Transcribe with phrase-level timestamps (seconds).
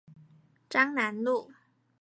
[0.67, 1.51] 彰南路